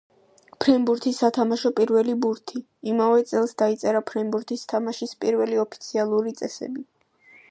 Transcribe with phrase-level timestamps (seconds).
[0.63, 2.61] ფრენბურთის სათამაშო პირველი ბურთი.
[2.93, 6.87] იმავე წელს დაიწერა ფრენბურთის თამაშის პირველი ოფიციალური წესები.